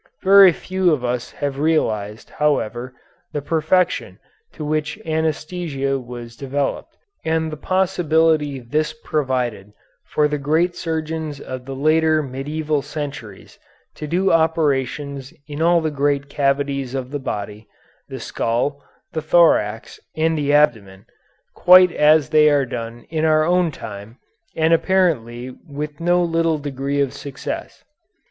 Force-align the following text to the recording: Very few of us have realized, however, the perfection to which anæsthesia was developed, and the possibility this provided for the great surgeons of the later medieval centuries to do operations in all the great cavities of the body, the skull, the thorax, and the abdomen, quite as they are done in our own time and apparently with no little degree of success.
Very 0.23 0.51
few 0.51 0.91
of 0.91 1.05
us 1.05 1.29
have 1.29 1.59
realized, 1.59 2.31
however, 2.31 2.91
the 3.33 3.41
perfection 3.43 4.17
to 4.53 4.65
which 4.65 4.97
anæsthesia 5.05 6.03
was 6.03 6.35
developed, 6.35 6.97
and 7.23 7.51
the 7.51 7.55
possibility 7.55 8.57
this 8.59 8.93
provided 8.93 9.73
for 10.07 10.27
the 10.27 10.39
great 10.39 10.75
surgeons 10.75 11.39
of 11.39 11.65
the 11.65 11.75
later 11.75 12.23
medieval 12.23 12.81
centuries 12.81 13.59
to 13.93 14.07
do 14.07 14.31
operations 14.31 15.35
in 15.47 15.61
all 15.61 15.81
the 15.81 15.91
great 15.91 16.29
cavities 16.29 16.95
of 16.95 17.11
the 17.11 17.19
body, 17.19 17.67
the 18.09 18.19
skull, 18.19 18.83
the 19.13 19.21
thorax, 19.21 19.99
and 20.17 20.35
the 20.35 20.51
abdomen, 20.51 21.05
quite 21.53 21.91
as 21.91 22.29
they 22.29 22.49
are 22.49 22.65
done 22.65 23.05
in 23.11 23.23
our 23.23 23.43
own 23.43 23.69
time 23.71 24.17
and 24.55 24.73
apparently 24.73 25.55
with 25.69 25.99
no 25.99 26.23
little 26.23 26.57
degree 26.57 26.99
of 27.01 27.13
success. 27.13 27.83